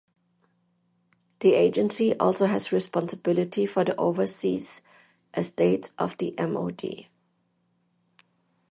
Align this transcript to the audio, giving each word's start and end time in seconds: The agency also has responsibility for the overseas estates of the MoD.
The 1.41 1.53
agency 1.53 2.17
also 2.17 2.47
has 2.47 2.71
responsibility 2.71 3.67
for 3.67 3.83
the 3.83 3.95
overseas 3.97 4.81
estates 5.35 5.91
of 5.99 6.17
the 6.17 6.33
MoD. 6.39 7.05